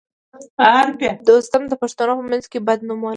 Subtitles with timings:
[1.29, 3.09] دوستم د پښتنو په منځ کې بد نوم لري